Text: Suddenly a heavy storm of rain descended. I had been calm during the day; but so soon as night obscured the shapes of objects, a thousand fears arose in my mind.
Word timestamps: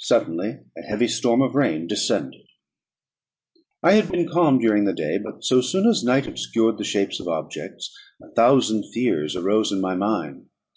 Suddenly 0.00 0.58
a 0.76 0.82
heavy 0.82 1.06
storm 1.06 1.40
of 1.40 1.54
rain 1.54 1.86
descended. 1.86 2.48
I 3.80 3.92
had 3.92 4.10
been 4.10 4.28
calm 4.28 4.58
during 4.58 4.86
the 4.86 4.92
day; 4.92 5.18
but 5.18 5.44
so 5.44 5.60
soon 5.60 5.86
as 5.88 6.02
night 6.02 6.26
obscured 6.26 6.78
the 6.78 6.82
shapes 6.84 7.20
of 7.20 7.28
objects, 7.28 7.96
a 8.20 8.28
thousand 8.34 8.86
fears 8.92 9.36
arose 9.36 9.70
in 9.70 9.80
my 9.80 9.94
mind. 9.94 10.46